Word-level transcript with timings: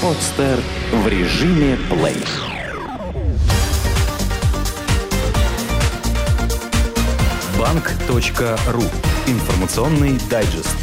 Подстер 0.00 0.60
в 0.92 1.08
режиме 1.08 1.76
плей. 1.90 2.22
Банк.ру. 7.58 8.82
Информационный 9.26 10.16
дайджест. 10.30 10.76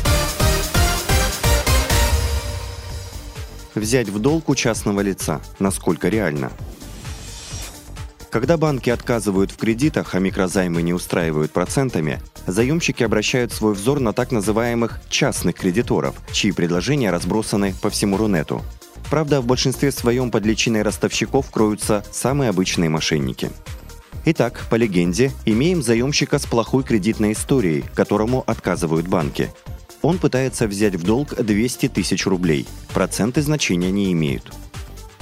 Взять 3.74 4.10
в 4.10 4.20
долг 4.20 4.50
у 4.50 4.56
частного 4.56 5.00
лица. 5.00 5.40
Насколько 5.60 6.10
реально? 6.10 6.52
Когда 8.30 8.58
банки 8.58 8.90
отказывают 8.90 9.50
в 9.52 9.56
кредитах, 9.56 10.14
а 10.14 10.20
микрозаймы 10.20 10.82
не 10.82 10.94
устраивают 10.94 11.54
процентами, 11.54 12.22
заемщики 12.48 13.04
обращают 13.04 13.54
свой 13.54 13.76
взор 13.76 14.02
на 14.02 14.12
так 14.12 14.34
называемых 14.34 15.00
частных 15.08 15.56
кредиторов, 15.56 16.16
чьи 16.34 16.52
предложения 16.52 17.12
разбросаны 17.12 17.74
по 17.82 17.90
всему 17.90 18.18
Рунету. 18.18 18.62
Правда, 19.10 19.42
в 19.42 19.46
большинстве 19.46 19.92
своем 19.92 20.32
под 20.32 20.46
личиной 20.46 20.82
ростовщиков 20.82 21.50
кроются 21.52 22.04
самые 22.12 22.50
обычные 22.50 22.90
мошенники. 22.90 23.52
Итак, 24.26 24.66
по 24.70 24.76
легенде, 24.76 25.32
имеем 25.46 25.84
заемщика 25.84 26.40
с 26.40 26.46
плохой 26.46 26.84
кредитной 26.84 27.34
историей, 27.34 27.86
которому 27.94 28.44
отказывают 28.48 29.08
банки. 29.08 29.52
Он 30.02 30.18
пытается 30.18 30.68
взять 30.68 30.96
в 30.96 31.04
долг 31.04 31.36
200 31.36 31.90
тысяч 31.90 32.26
рублей. 32.26 32.68
Проценты 32.94 33.42
значения 33.42 33.92
не 33.92 34.12
имеют. 34.14 34.52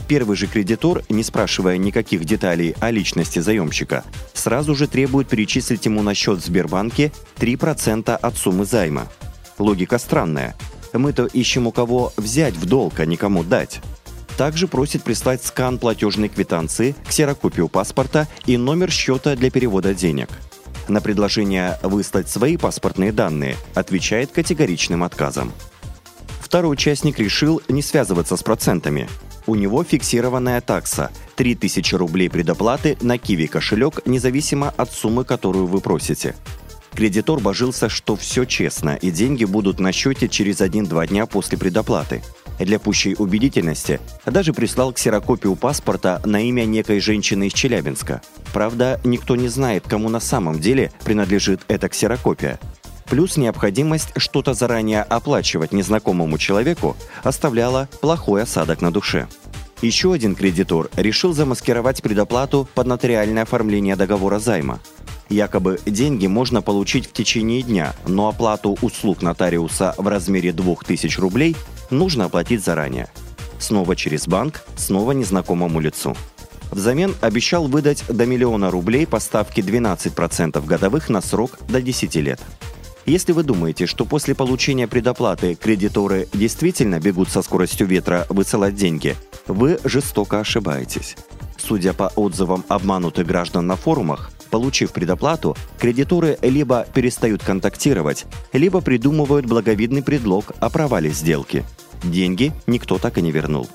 Первый 0.07 0.37
же 0.37 0.47
кредитор, 0.47 1.03
не 1.09 1.23
спрашивая 1.23 1.77
никаких 1.77 2.25
деталей 2.25 2.75
о 2.79 2.91
личности 2.91 3.39
заемщика, 3.39 4.03
сразу 4.33 4.75
же 4.75 4.87
требует 4.87 5.27
перечислить 5.27 5.85
ему 5.85 6.01
на 6.01 6.13
счет 6.13 6.39
в 6.39 6.45
Сбербанке 6.45 7.11
3% 7.37 8.13
от 8.13 8.37
суммы 8.37 8.65
займа. 8.65 9.07
Логика 9.57 9.97
странная. 9.97 10.55
Мы-то 10.93 11.25
ищем 11.25 11.67
у 11.67 11.71
кого 11.71 12.13
взять 12.17 12.55
в 12.55 12.65
долг, 12.65 12.99
а 12.99 13.05
никому 13.05 13.43
дать. 13.43 13.81
Также 14.37 14.67
просит 14.67 15.03
прислать 15.03 15.43
скан 15.43 15.77
платежной 15.77 16.29
квитанции, 16.29 16.95
ксерокопию 17.07 17.67
паспорта 17.67 18.27
и 18.45 18.57
номер 18.57 18.91
счета 18.91 19.35
для 19.35 19.51
перевода 19.51 19.93
денег. 19.93 20.29
На 20.87 21.01
предложение 21.01 21.77
выслать 21.83 22.29
свои 22.29 22.57
паспортные 22.57 23.11
данные 23.11 23.55
отвечает 23.73 24.31
категоричным 24.31 25.03
отказом. 25.03 25.51
Второй 26.39 26.73
участник 26.73 27.19
решил 27.19 27.61
не 27.67 27.81
связываться 27.81 28.37
с 28.37 28.43
процентами– 28.43 29.09
у 29.45 29.55
него 29.55 29.83
фиксированная 29.83 30.61
такса– 30.61 31.11
3000 31.35 31.95
рублей 31.95 32.29
предоплаты 32.29 32.97
на 33.01 33.17
Киви 33.17 33.47
кошелек, 33.47 33.99
независимо 34.05 34.73
от 34.77 34.91
суммы, 34.91 35.25
которую 35.25 35.67
вы 35.67 35.81
просите. 35.81 36.35
Кредитор 36.95 37.39
божился, 37.39 37.89
что 37.89 38.15
все 38.15 38.45
честно, 38.45 38.95
и 38.95 39.11
деньги 39.11 39.45
будут 39.45 39.79
на 39.79 39.91
счете 39.91 40.27
через 40.27 40.61
1-2 40.61 41.07
дня 41.07 41.25
после 41.25 41.57
предоплаты. 41.57 42.21
Для 42.59 42.79
пущей 42.79 43.15
убедительности 43.17 43.99
даже 44.25 44.53
прислал 44.53 44.93
ксерокопию 44.93 45.55
паспорта 45.55 46.21
на 46.23 46.41
имя 46.41 46.65
некой 46.65 46.99
женщины 46.99 47.47
из 47.47 47.53
Челябинска. 47.53 48.21
Правда, 48.53 49.01
никто 49.03 49.35
не 49.35 49.47
знает, 49.47 49.85
кому 49.87 50.09
на 50.09 50.19
самом 50.19 50.59
деле 50.59 50.91
принадлежит 51.03 51.61
эта 51.67 51.89
ксерокопия– 51.89 52.59
Плюс 53.13 53.37
необходимость 53.37 54.09
что-то 54.17 54.55
заранее 54.55 55.03
оплачивать 55.03 55.71
незнакомому 55.71 56.39
человеку 56.39 56.97
оставляла 57.21 57.87
плохой 58.01 58.41
осадок 58.41 58.81
на 58.81 58.91
душе. 58.91 59.27
Еще 59.83 60.13
один 60.13 60.33
кредитор 60.33 60.89
решил 60.95 61.33
замаскировать 61.33 62.01
предоплату 62.01 62.67
под 62.73 62.87
нотариальное 62.87 63.43
оформление 63.43 63.95
договора 63.95 64.39
займа. 64.39 64.79
Якобы 65.33 65.79
деньги 65.87 66.27
можно 66.27 66.61
получить 66.61 67.07
в 67.07 67.11
течение 67.11 67.63
дня, 67.63 67.95
но 68.05 68.27
оплату 68.29 68.77
услуг 68.83 69.23
нотариуса 69.23 69.95
в 69.97 70.07
размере 70.07 70.53
2000 70.53 71.19
рублей 71.19 71.55
нужно 71.89 72.25
оплатить 72.25 72.63
заранее. 72.63 73.07
Снова 73.57 73.95
через 73.95 74.27
банк, 74.27 74.63
снова 74.75 75.11
незнакомому 75.11 75.79
лицу. 75.79 76.15
Взамен 76.69 77.15
обещал 77.19 77.67
выдать 77.67 78.03
до 78.07 78.27
миллиона 78.27 78.69
рублей 78.69 79.07
по 79.07 79.19
ставке 79.19 79.63
12% 79.63 80.63
годовых 80.63 81.09
на 81.09 81.19
срок 81.19 81.57
до 81.67 81.81
10 81.81 82.15
лет. 82.17 82.39
Если 83.07 83.31
вы 83.31 83.41
думаете, 83.41 83.87
что 83.87 84.05
после 84.05 84.35
получения 84.35 84.87
предоплаты 84.87 85.55
кредиторы 85.55 86.27
действительно 86.33 86.99
бегут 86.99 87.29
со 87.29 87.41
скоростью 87.41 87.87
ветра 87.87 88.27
высылать 88.29 88.75
деньги, 88.75 89.15
вы 89.47 89.79
жестоко 89.83 90.41
ошибаетесь. 90.41 91.15
Судя 91.57 91.93
по 91.93 92.11
отзывам 92.15 92.63
обманутых 92.67 93.25
граждан 93.25 93.65
на 93.65 93.75
форумах, 93.77 94.31
получив 94.53 94.91
предоплату, 94.91 95.57
кредиторы 95.79 96.37
либо 96.43 96.85
перестают 96.93 97.41
контактировать, 97.43 98.25
либо 98.53 98.81
придумывают 98.81 99.47
благовидный 99.47 100.03
предлог 100.03 100.51
о 100.59 100.69
провале 100.69 101.09
сделки. 101.09 101.65
Деньги 102.03 102.51
никто 102.67 102.99
так 102.99 103.17
и 103.17 103.23
не 103.23 103.31
вернул. 103.31 103.67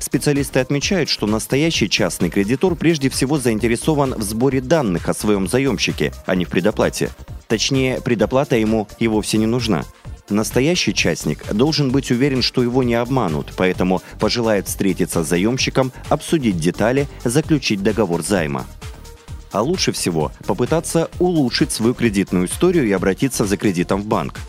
Специалисты 0.00 0.58
отмечают, 0.58 1.08
что 1.08 1.28
настоящий 1.28 1.88
частный 1.88 2.28
кредитор 2.28 2.74
прежде 2.74 3.08
всего 3.08 3.38
заинтересован 3.38 4.14
в 4.14 4.22
сборе 4.22 4.60
данных 4.60 5.08
о 5.08 5.14
своем 5.14 5.46
заемщике, 5.46 6.12
а 6.26 6.34
не 6.34 6.44
в 6.44 6.48
предоплате. 6.48 7.10
Точнее, 7.46 8.00
предоплата 8.00 8.56
ему 8.56 8.88
и 8.98 9.06
вовсе 9.06 9.38
не 9.38 9.46
нужна. 9.46 9.84
Настоящий 10.28 10.92
частник 10.92 11.46
должен 11.52 11.92
быть 11.92 12.10
уверен, 12.10 12.42
что 12.42 12.64
его 12.64 12.82
не 12.82 12.96
обманут, 12.96 13.52
поэтому 13.56 14.02
пожелает 14.18 14.66
встретиться 14.66 15.22
с 15.22 15.28
заемщиком, 15.28 15.92
обсудить 16.08 16.56
детали, 16.56 17.06
заключить 17.22 17.84
договор 17.84 18.22
займа. 18.22 18.66
А 19.52 19.62
лучше 19.62 19.92
всего 19.92 20.32
попытаться 20.46 21.10
улучшить 21.18 21.72
свою 21.72 21.94
кредитную 21.94 22.46
историю 22.46 22.86
и 22.86 22.92
обратиться 22.92 23.44
за 23.46 23.56
кредитом 23.56 24.02
в 24.02 24.06
банк. 24.06 24.40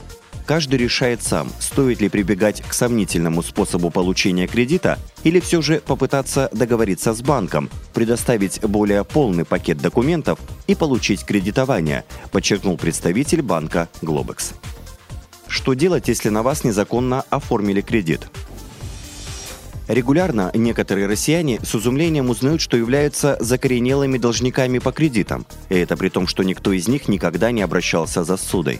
Каждый 0.45 0.79
решает 0.79 1.23
сам, 1.23 1.49
стоит 1.59 2.01
ли 2.01 2.09
прибегать 2.09 2.61
к 2.61 2.73
сомнительному 2.73 3.41
способу 3.41 3.89
получения 3.89 4.47
кредита 4.47 4.99
или 5.23 5.39
все 5.39 5.61
же 5.61 5.79
попытаться 5.79 6.49
договориться 6.51 7.13
с 7.13 7.21
банком, 7.21 7.69
предоставить 7.93 8.59
более 8.61 9.05
полный 9.05 9.45
пакет 9.45 9.77
документов 9.77 10.39
и 10.67 10.75
получить 10.75 11.23
кредитование, 11.23 12.03
подчеркнул 12.31 12.77
представитель 12.77 13.41
банка 13.41 13.87
Globex. 14.01 14.55
Что 15.47 15.73
делать, 15.73 16.07
если 16.07 16.29
на 16.29 16.43
вас 16.43 16.63
незаконно 16.63 17.23
оформили 17.29 17.81
кредит? 17.81 18.21
Регулярно 19.91 20.51
некоторые 20.53 21.05
россияне 21.05 21.59
с 21.61 21.75
изумлением 21.75 22.29
узнают, 22.29 22.61
что 22.61 22.77
являются 22.77 23.35
закоренелыми 23.41 24.17
должниками 24.17 24.79
по 24.79 24.93
кредитам, 24.93 25.45
и 25.67 25.75
это 25.75 25.97
при 25.97 26.07
том, 26.07 26.27
что 26.27 26.43
никто 26.43 26.71
из 26.71 26.87
них 26.87 27.09
никогда 27.09 27.51
не 27.51 27.61
обращался 27.61 28.23
за 28.23 28.37
судой. 28.37 28.79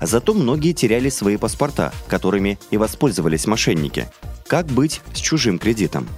Зато 0.00 0.32
многие 0.32 0.72
теряли 0.72 1.10
свои 1.10 1.36
паспорта, 1.36 1.92
которыми 2.08 2.58
и 2.70 2.78
воспользовались 2.78 3.46
мошенники. 3.46 4.08
Как 4.46 4.64
быть 4.64 5.02
с 5.12 5.18
чужим 5.18 5.58
кредитом? 5.58 6.08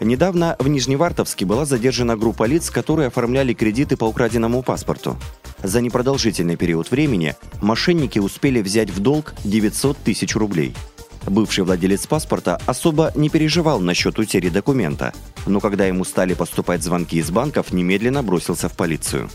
Недавно 0.00 0.56
в 0.58 0.66
Нижневартовске 0.66 1.44
была 1.44 1.64
задержана 1.64 2.16
группа 2.16 2.46
лиц, 2.46 2.70
которые 2.70 3.06
оформляли 3.06 3.54
кредиты 3.54 3.96
по 3.96 4.06
украденному 4.06 4.64
паспорту. 4.64 5.16
За 5.62 5.80
непродолжительный 5.80 6.56
период 6.56 6.90
времени 6.90 7.36
мошенники 7.60 8.18
успели 8.18 8.62
взять 8.62 8.90
в 8.90 8.98
долг 8.98 9.32
900 9.44 9.96
тысяч 9.98 10.34
рублей. 10.34 10.74
Бывший 11.26 11.64
владелец 11.64 12.06
паспорта 12.06 12.58
особо 12.66 13.12
не 13.14 13.28
переживал 13.28 13.80
насчет 13.80 14.18
утери 14.18 14.48
документа, 14.48 15.12
но 15.46 15.60
когда 15.60 15.86
ему 15.86 16.04
стали 16.04 16.34
поступать 16.34 16.82
звонки 16.82 17.18
из 17.18 17.30
банков, 17.30 17.72
немедленно 17.72 18.22
бросился 18.22 18.68
в 18.68 18.76
полицию 18.76 19.28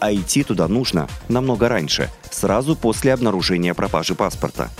а 0.00 0.12
идти 0.12 0.42
туда 0.42 0.68
нужно 0.68 1.08
намного 1.28 1.68
раньше, 1.68 2.10
сразу 2.30 2.76
после 2.76 3.12
обнаружения 3.12 3.74
пропажи 3.74 4.14
паспорта. 4.14 4.70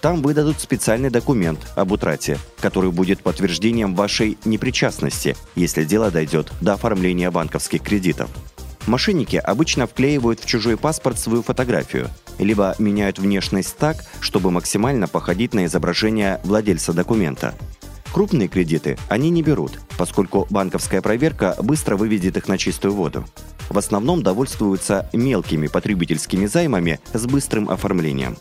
Там 0.00 0.22
выдадут 0.22 0.60
специальный 0.60 1.10
документ 1.10 1.58
об 1.74 1.90
утрате, 1.90 2.38
который 2.60 2.92
будет 2.92 3.22
подтверждением 3.22 3.96
вашей 3.96 4.38
непричастности, 4.44 5.36
если 5.56 5.82
дело 5.82 6.10
дойдет 6.10 6.52
до 6.60 6.74
оформления 6.74 7.30
банковских 7.32 7.82
кредитов. 7.82 8.30
Мошенники 8.86 9.36
обычно 9.36 9.86
вклеивают 9.86 10.40
в 10.40 10.46
чужой 10.46 10.76
паспорт 10.76 11.18
свою 11.18 11.42
фотографию, 11.42 12.08
либо 12.38 12.74
меняют 12.78 13.18
внешность 13.18 13.76
так, 13.76 14.04
чтобы 14.20 14.50
максимально 14.50 15.08
походить 15.08 15.54
на 15.54 15.66
изображение 15.66 16.40
владельца 16.44 16.92
документа. 16.92 17.54
Крупные 18.12 18.48
кредиты 18.48 18.96
они 19.08 19.30
не 19.30 19.42
берут, 19.42 19.72
поскольку 19.96 20.46
банковская 20.50 21.02
проверка 21.02 21.54
быстро 21.60 21.96
выведет 21.96 22.36
их 22.36 22.48
на 22.48 22.58
чистую 22.58 22.94
воду 22.94 23.24
в 23.70 23.78
основном 23.78 24.22
довольствуются 24.22 25.08
мелкими 25.12 25.66
потребительскими 25.66 26.46
займами 26.46 27.00
с 27.12 27.26
быстрым 27.26 27.70
оформлением. 27.70 28.36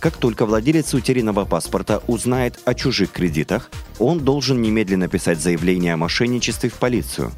Как 0.00 0.16
только 0.16 0.46
владелец 0.46 0.94
утерянного 0.94 1.44
паспорта 1.44 2.02
узнает 2.06 2.60
о 2.64 2.74
чужих 2.74 3.10
кредитах, 3.10 3.70
он 3.98 4.20
должен 4.20 4.62
немедленно 4.62 5.08
писать 5.08 5.40
заявление 5.40 5.94
о 5.94 5.96
мошенничестве 5.96 6.70
в 6.70 6.74
полицию. 6.74 7.32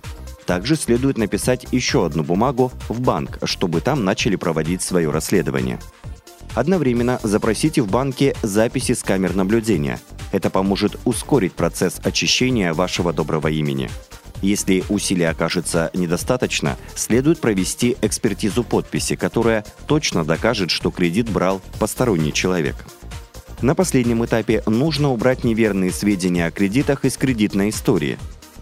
Также 0.50 0.74
следует 0.74 1.16
написать 1.16 1.64
еще 1.70 2.04
одну 2.04 2.24
бумагу 2.24 2.72
в 2.88 3.00
банк, 3.00 3.38
чтобы 3.44 3.80
там 3.80 4.04
начали 4.04 4.34
проводить 4.34 4.82
свое 4.82 5.08
расследование. 5.08 5.78
Одновременно 6.56 7.20
запросите 7.22 7.82
в 7.82 7.88
банке 7.88 8.34
записи 8.42 8.94
с 8.94 9.04
камер 9.04 9.36
наблюдения. 9.36 10.00
Это 10.32 10.50
поможет 10.50 10.98
ускорить 11.04 11.52
процесс 11.52 12.00
очищения 12.02 12.74
вашего 12.74 13.12
доброго 13.12 13.46
имени. 13.46 13.88
Если 14.42 14.82
усилий 14.88 15.22
окажется 15.22 15.92
недостаточно, 15.94 16.76
следует 16.96 17.38
провести 17.38 17.96
экспертизу 18.02 18.64
подписи, 18.64 19.14
которая 19.14 19.64
точно 19.86 20.24
докажет, 20.24 20.72
что 20.72 20.90
кредит 20.90 21.30
брал 21.30 21.62
посторонний 21.78 22.32
человек. 22.32 22.74
На 23.62 23.76
последнем 23.76 24.24
этапе 24.24 24.64
нужно 24.66 25.12
убрать 25.12 25.44
неверные 25.44 25.92
сведения 25.92 26.46
о 26.46 26.50
кредитах 26.50 27.04
из 27.04 27.16
кредитной 27.16 27.68
истории. 27.68 28.18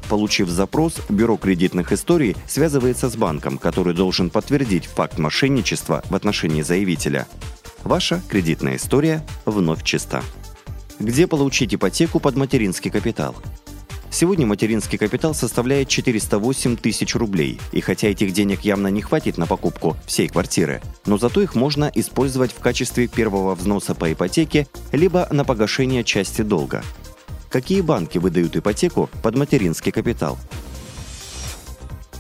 Получив 0.09 0.49
запрос, 0.49 0.95
Бюро 1.09 1.37
кредитных 1.37 1.93
историй 1.93 2.37
связывается 2.47 3.11
с 3.11 3.17
банком, 3.17 3.59
который 3.59 3.95
должен 3.95 4.31
подтвердить 4.31 4.87
факт 4.87 5.19
мошенничества 5.19 6.03
в 6.09 6.15
отношении 6.15 6.63
заявителя. 6.63 7.27
Ваша 7.85 8.23
кредитная 8.29 8.77
история 8.77 9.25
вновь 9.45 9.85
чиста. 9.85 10.23
Где 10.99 11.27
получить 11.27 11.75
ипотеку 11.75 12.21
под 12.21 12.37
материнский 12.37 12.91
капитал? 12.91 13.37
Сегодня 14.11 14.47
материнский 14.47 14.97
капитал 14.97 15.35
составляет 15.35 15.89
408 15.89 16.77
тысяч 16.77 17.15
рублей, 17.15 17.61
и 17.73 17.83
хотя 17.83 18.09
этих 18.09 18.33
денег 18.33 18.63
явно 18.63 18.89
не 18.89 19.03
хватит 19.03 19.37
на 19.37 19.47
покупку 19.47 19.97
всей 20.07 20.29
квартиры, 20.29 20.81
но 21.05 21.19
зато 21.19 21.43
их 21.43 21.55
можно 21.55 21.93
использовать 21.95 22.53
в 22.53 22.59
качестве 22.59 23.07
первого 23.07 23.55
взноса 23.55 23.95
по 23.95 24.11
ипотеке 24.11 24.67
либо 24.93 25.29
на 25.31 25.45
погашение 25.45 26.05
части 26.05 26.41
долга. 26.41 26.83
Какие 27.51 27.81
банки 27.81 28.19
выдают 28.19 28.57
ипотеку 28.57 29.09
под 29.23 29.37
материнский 29.37 29.91
капитал? 29.91 30.39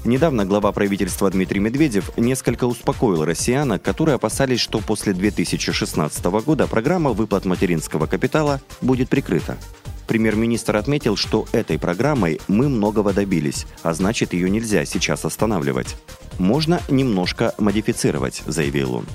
Недавно 0.04 0.46
глава 0.46 0.72
правительства 0.72 1.30
Дмитрий 1.30 1.60
Медведев 1.60 2.16
несколько 2.16 2.64
успокоил 2.64 3.24
россиян, 3.24 3.78
которые 3.78 4.14
опасались, 4.14 4.60
что 4.60 4.78
после 4.78 5.12
2016 5.12 6.24
года 6.24 6.66
программа 6.66 7.10
выплат 7.10 7.44
материнского 7.44 8.06
капитала 8.06 8.62
будет 8.80 9.10
прикрыта. 9.10 9.58
Премьер-министр 10.06 10.76
отметил, 10.76 11.16
что 11.16 11.46
этой 11.52 11.78
программой 11.78 12.40
мы 12.48 12.70
многого 12.70 13.12
добились, 13.12 13.66
а 13.82 13.92
значит 13.92 14.32
ее 14.32 14.48
нельзя 14.48 14.86
сейчас 14.86 15.26
останавливать. 15.26 15.96
Можно 16.38 16.80
немножко 16.88 17.54
модифицировать, 17.58 18.42
заявил 18.46 18.94
он. 18.94 19.06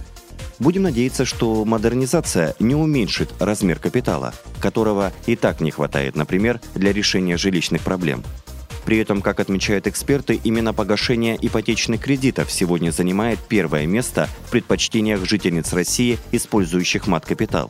Будем 0.63 0.83
надеяться, 0.83 1.25
что 1.25 1.65
модернизация 1.65 2.55
не 2.57 2.73
уменьшит 2.73 3.29
размер 3.39 3.79
капитала, 3.79 4.33
которого 4.61 5.11
и 5.25 5.35
так 5.35 5.59
не 5.59 5.71
хватает, 5.71 6.15
например, 6.15 6.61
для 6.73 6.93
решения 6.93 7.35
жилищных 7.35 7.81
проблем. 7.81 8.23
При 8.85 8.97
этом, 8.97 9.21
как 9.21 9.41
отмечают 9.41 9.87
эксперты, 9.87 10.39
именно 10.41 10.73
погашение 10.73 11.37
ипотечных 11.41 11.99
кредитов 11.99 12.49
сегодня 12.49 12.91
занимает 12.91 13.39
первое 13.39 13.85
место 13.85 14.29
в 14.47 14.51
предпочтениях 14.51 15.25
жительниц 15.25 15.73
России, 15.73 16.17
использующих 16.31 17.07
мат-капитал. 17.07 17.69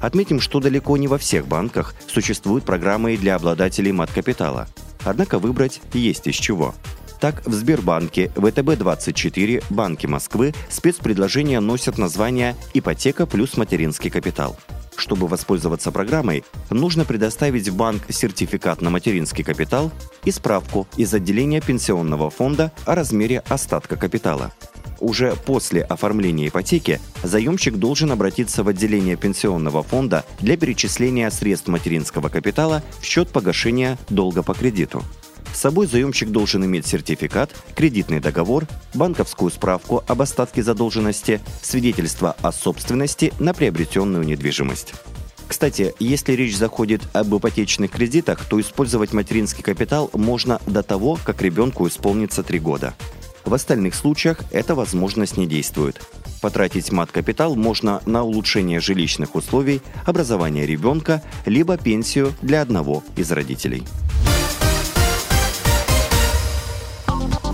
Отметим, 0.00 0.40
что 0.40 0.60
далеко 0.60 0.96
не 0.96 1.08
во 1.08 1.18
всех 1.18 1.48
банках 1.48 1.96
существуют 2.06 2.64
программы 2.64 3.16
для 3.16 3.34
обладателей 3.34 3.90
мат-капитала. 3.90 4.68
Однако 5.02 5.40
выбрать 5.40 5.80
есть 5.92 6.28
из 6.28 6.36
чего. 6.36 6.76
Так, 7.20 7.46
в 7.46 7.52
Сбербанке, 7.52 8.30
ВТБ-24, 8.34 9.64
Банке 9.70 10.08
Москвы 10.08 10.52
спецпредложения 10.68 11.60
носят 11.60 11.98
название 11.98 12.54
«Ипотека 12.74 13.26
плюс 13.26 13.56
материнский 13.56 14.10
капитал». 14.10 14.56
Чтобы 14.96 15.26
воспользоваться 15.26 15.90
программой, 15.90 16.44
нужно 16.70 17.04
предоставить 17.04 17.68
в 17.68 17.76
банк 17.76 18.02
сертификат 18.08 18.80
на 18.80 18.90
материнский 18.90 19.42
капитал 19.42 19.90
и 20.24 20.30
справку 20.30 20.86
из 20.96 21.12
отделения 21.12 21.60
пенсионного 21.60 22.30
фонда 22.30 22.72
о 22.84 22.94
размере 22.94 23.42
остатка 23.48 23.96
капитала. 23.96 24.52
Уже 25.00 25.34
после 25.44 25.82
оформления 25.82 26.48
ипотеки 26.48 27.00
заемщик 27.22 27.76
должен 27.76 28.12
обратиться 28.12 28.62
в 28.62 28.68
отделение 28.68 29.16
пенсионного 29.16 29.82
фонда 29.82 30.24
для 30.40 30.56
перечисления 30.56 31.28
средств 31.30 31.68
материнского 31.68 32.28
капитала 32.28 32.82
в 33.00 33.04
счет 33.04 33.28
погашения 33.28 33.98
долга 34.08 34.42
по 34.42 34.54
кредиту. 34.54 35.02
С 35.54 35.60
собой 35.60 35.86
заемщик 35.86 36.30
должен 36.30 36.64
иметь 36.64 36.84
сертификат, 36.84 37.50
кредитный 37.76 38.18
договор, 38.18 38.66
банковскую 38.92 39.52
справку 39.52 40.02
об 40.06 40.20
остатке 40.20 40.64
задолженности, 40.64 41.40
свидетельство 41.62 42.34
о 42.42 42.50
собственности 42.50 43.32
на 43.38 43.54
приобретенную 43.54 44.24
недвижимость. 44.24 44.94
Кстати, 45.46 45.94
если 46.00 46.32
речь 46.32 46.56
заходит 46.56 47.02
об 47.12 47.34
ипотечных 47.36 47.92
кредитах, 47.92 48.44
то 48.46 48.60
использовать 48.60 49.12
материнский 49.12 49.62
капитал 49.62 50.10
можно 50.12 50.60
до 50.66 50.82
того, 50.82 51.18
как 51.24 51.40
ребенку 51.40 51.86
исполнится 51.86 52.42
3 52.42 52.58
года. 52.58 52.94
В 53.44 53.54
остальных 53.54 53.94
случаях 53.94 54.40
эта 54.50 54.74
возможность 54.74 55.36
не 55.36 55.46
действует. 55.46 56.00
Потратить 56.42 56.90
мат-капитал 56.90 57.54
можно 57.54 58.02
на 58.06 58.24
улучшение 58.24 58.80
жилищных 58.80 59.36
условий, 59.36 59.82
образование 60.04 60.66
ребенка, 60.66 61.22
либо 61.46 61.76
пенсию 61.76 62.34
для 62.42 62.60
одного 62.60 63.04
из 63.16 63.30
родителей. 63.30 63.84